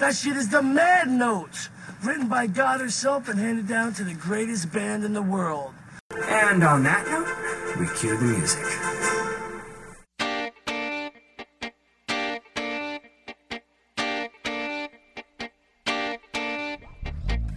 [0.00, 1.68] That shit is the Mad Notes,
[2.02, 5.74] written by God herself and handed down to the greatest band in the world.
[6.10, 8.64] And on that note, we cue the music.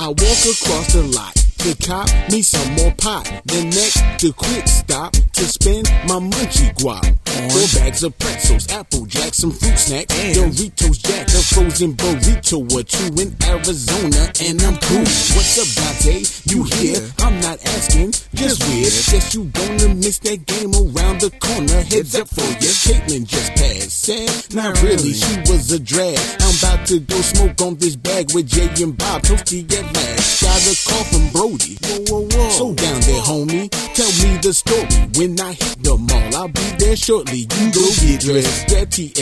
[0.00, 3.22] I walk across the lot to cop me some more pot.
[3.44, 7.06] Then next to quick stop to spend my munchie guap.
[7.52, 12.82] Four bags of pretzels, apple jack, some fruit snacks, Doritos jack, a frozen burrito or
[12.82, 15.06] two in Arizona, and I'm cool.
[15.34, 16.24] What's up, Dante?
[16.44, 17.00] You here?
[17.20, 18.92] I'm not asking, just weird.
[19.10, 21.80] Guess you gonna miss that game around the corner.
[21.82, 22.72] Heads up for you.
[22.84, 24.02] Caitlin just passed.
[24.02, 24.54] Sad?
[24.54, 26.18] Not really, she was a drag.
[26.40, 29.22] I'm about to go smoke on this bag with Jay and Bob.
[29.22, 30.42] Toasty at last.
[30.42, 31.78] Got a call from Brodie.
[31.82, 32.50] Whoa, whoa, whoa.
[32.50, 33.70] So down there, homie.
[33.94, 34.88] Tell me the story.
[35.16, 37.46] When I hit the mall, I'll be there shortly.
[37.46, 38.68] You go get dressed.
[38.68, 39.21] That TS,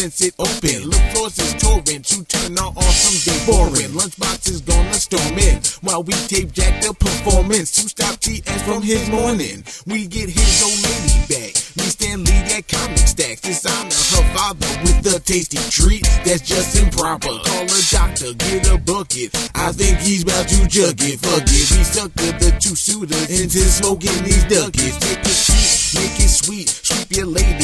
[0.00, 0.86] since it opened.
[0.86, 3.92] Look, floors is touring to turn our awesome day boring.
[3.92, 8.80] Lunchbox is gonna storm in while we tape jack the performance to stop TS from
[8.80, 9.62] his morning.
[9.86, 11.52] We get his old lady back.
[11.76, 13.42] Me stand lead at comic stacks.
[13.42, 17.36] Dishonor her father with a tasty treat that's just improper.
[17.44, 19.36] Call a doctor, get a bucket.
[19.54, 21.20] I think he's about to jug it.
[21.20, 24.96] Fuck it, we sucker the two shooters into smoking these duckets.
[24.96, 25.80] Take seat.
[25.92, 27.59] Make it sweet, sweep your lady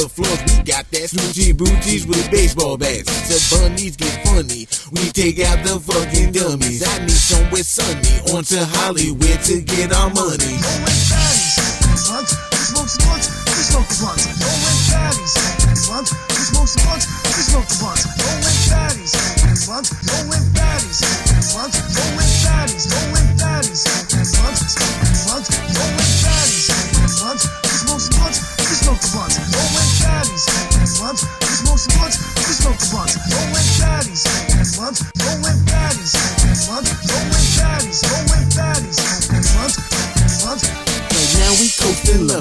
[0.00, 3.04] the floors, we got that snootchie bootchies with baseball bats.
[3.28, 6.82] The bunnies get funny, we take out the fucking dummies.
[6.82, 10.56] I need somewhere sunny, on to Hollywood to get our money.
[17.82, 17.99] Right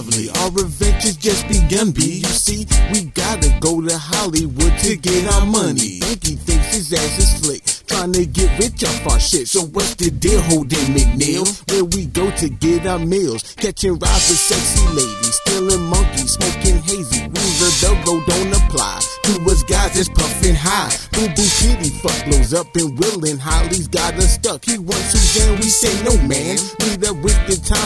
[0.09, 0.29] lovely.
[0.29, 2.19] Our adventure's just begun, B.
[2.19, 5.99] You see, we gotta go to Hollywood to get our money.
[5.99, 9.47] Banky thinks his ass is slick, trying to get rich off our shit.
[9.47, 11.45] So what's the deal, Holden McNeil?
[11.71, 16.81] Where we go to get our meals, catching rides with sexy ladies, stealing monkeys, smoking
[16.83, 17.23] hazy.
[17.27, 20.91] Rules of the road don't apply to us guys that's puffing high.
[21.13, 23.37] Boo boo kitty fuck blows up and willing.
[23.37, 24.65] Holly's got us stuck.
[24.65, 26.57] He wants to Suzanne, we say no man.
[26.99, 27.08] The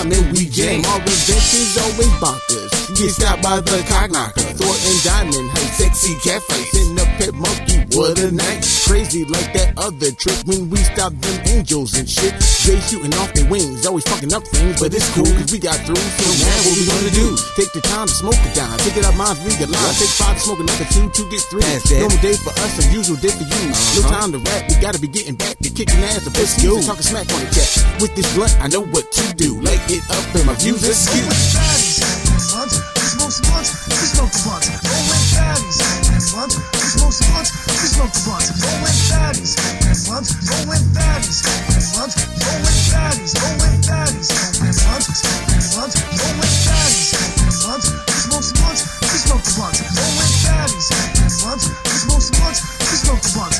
[0.03, 0.83] time and we jam.
[0.85, 2.71] Our adventures always bonkers.
[2.97, 4.41] Get stopped by the cock knocker.
[4.41, 6.79] Thornton Diamond, hey, sexy cafe.
[6.79, 8.65] In the pet monkey, what a night.
[8.85, 12.33] Crazy like that other trick when we stop them angels and shit.
[12.65, 15.77] They shooting off their wings, always fucking up things, but it's cool cause we got
[15.85, 15.95] through.
[15.95, 17.37] So now what we gonna do?
[17.53, 18.73] Take the time to smoke it down.
[18.81, 19.93] Take it out minds, we get live.
[19.97, 21.61] Take five to smoke another two, two get three.
[21.99, 23.69] Normal day for us, unusual day for you.
[23.69, 26.65] No time to rap, we gotta be getting back to kicking ass and pussy.
[26.65, 27.69] Talking smack on the cat.
[28.01, 29.61] With this blunt, I know what to do.
[29.61, 31.29] Light it up and my views are skewed.
[37.93, 38.52] Smoke the
[53.03, 53.52] smoke one.